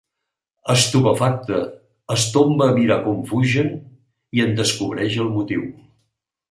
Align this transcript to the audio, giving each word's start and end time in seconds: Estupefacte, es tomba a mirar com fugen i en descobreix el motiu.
Estupefacte, 0.73 1.59
es 2.15 2.25
tomba 2.37 2.71
a 2.71 2.75
mirar 2.79 2.99
com 3.05 3.21
fugen 3.35 3.73
i 4.41 4.45
en 4.49 4.61
descobreix 4.63 5.23
el 5.27 5.35
motiu. 5.39 5.73